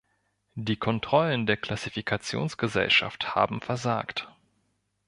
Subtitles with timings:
[0.55, 4.27] Die Kontrollen der Klassifikationsgesellschaft haben versagt.